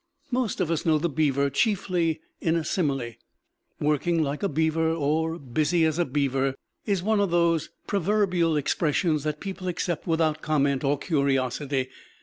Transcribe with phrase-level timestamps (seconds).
[0.31, 3.11] Most of us know the beaver chiefly in a simile.
[3.79, 6.55] "Working like a beaver," or "busy as a beaver,"
[6.87, 11.89] is one of those proverbial expressions that people accept without comment or curiosity.